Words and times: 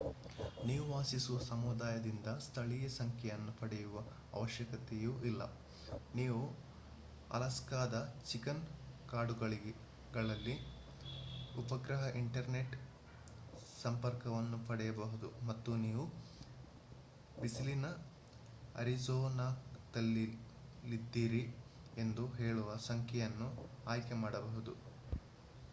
ನೀವು 0.63 0.85
ವಾಸಿಸುವ 0.91 1.39
ಸಮುದಾಯದಿಂದ 1.47 2.29
ಸ್ಥಳೀಯ 2.39 2.85
ಸಂಖ್ಯೆಯನ್ನು 2.91 3.51
ಪಡೆಯುವ 3.51 3.97
ಅವಶ್ಯಕತೆಯೂ 4.33 5.11
ಇಲ್ಲ 5.21 5.41
ನೀವು 6.13 6.39
ಅಲಾಸ್ಕಾದ 7.29 7.95
ಚಿಕನ್ 8.25 8.63
ಕಾಡುಗಳಲ್ಲಿ 9.09 10.55
ಉಪಗ್ರಹ 11.55 12.05
ಇಂಟರ್ನೆಟ್ 12.15 12.75
ಸಂಪರ್ಕವನ್ನು 13.83 14.59
ಪಡೆಯಬಹುದು 14.67 15.29
ಮತ್ತು 15.47 15.73
ನೀವು 15.77 16.05
ಬಿಸಿಲಿನ 17.37 17.87
ಅರಿಜೋನಾದಲ್ಲಿದ್ದೀರಿ 18.75 20.23
ಎಂದು 21.97 22.25
ಹೇಳುವ 22.33 22.77
ಸಂಖ್ಯೆಯನ್ನು 22.89 23.49
ಆಯ್ಕೆ 23.87 24.13
ಮಾಡಬಹುದು 24.15 24.73